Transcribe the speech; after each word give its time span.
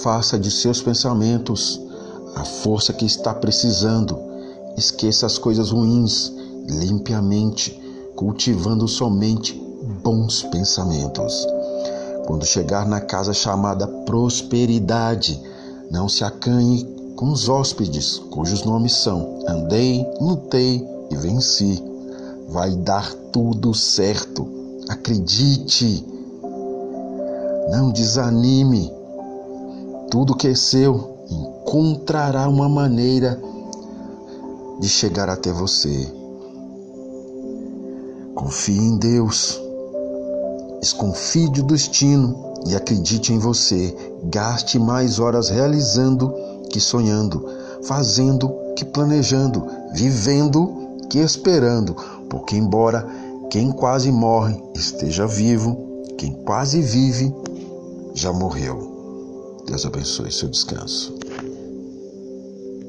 Faça 0.00 0.38
de 0.38 0.50
seus 0.50 0.80
pensamentos 0.80 1.80
a 2.34 2.44
força 2.44 2.92
que 2.92 3.04
está 3.04 3.34
precisando. 3.34 4.18
Esqueça 4.76 5.26
as 5.26 5.36
coisas 5.36 5.70
ruins, 5.70 6.32
limpe 6.66 7.12
a 7.12 7.20
mente, 7.20 7.78
cultivando 8.16 8.88
somente 8.88 9.52
bons 10.02 10.42
pensamentos. 10.44 11.46
Quando 12.26 12.46
chegar 12.46 12.86
na 12.86 13.00
casa 13.00 13.34
chamada 13.34 13.86
prosperidade, 13.86 15.40
não 15.90 16.08
se 16.08 16.24
acanhe 16.24 16.84
com 17.16 17.30
os 17.30 17.48
hóspedes, 17.48 18.18
cujos 18.30 18.64
nomes 18.64 18.94
são 18.94 19.44
Andei, 19.46 20.06
Lutei 20.20 20.86
e 21.10 21.16
Venci. 21.16 21.82
Vai 22.48 22.74
dar 22.74 23.12
tudo 23.30 23.74
certo. 23.74 24.48
Acredite. 24.88 26.04
Não 27.70 27.90
desanime. 27.90 29.01
Tudo 30.12 30.36
que 30.36 30.46
é 30.48 30.54
seu 30.54 31.24
encontrará 31.30 32.46
uma 32.46 32.68
maneira 32.68 33.40
de 34.78 34.86
chegar 34.86 35.30
até 35.30 35.50
você. 35.50 36.06
Confie 38.34 38.76
em 38.76 38.98
Deus. 38.98 39.58
Desconfie 40.80 41.48
do 41.48 41.62
destino 41.62 42.52
e 42.66 42.76
acredite 42.76 43.32
em 43.32 43.38
você. 43.38 43.96
Gaste 44.24 44.78
mais 44.78 45.18
horas 45.18 45.48
realizando 45.48 46.30
que 46.68 46.78
sonhando, 46.78 47.48
fazendo 47.84 48.52
que 48.76 48.84
planejando, 48.84 49.66
vivendo 49.94 50.98
que 51.08 51.20
esperando, 51.20 51.96
porque 52.28 52.54
embora 52.54 53.08
quem 53.48 53.72
quase 53.72 54.12
morre 54.12 54.62
esteja 54.74 55.26
vivo, 55.26 56.02
quem 56.18 56.34
quase 56.44 56.82
vive 56.82 57.34
já 58.12 58.30
morreu. 58.30 59.01
Deus 59.66 59.86
abençoe 59.86 60.30
seu 60.30 60.48
descanso. 60.48 61.21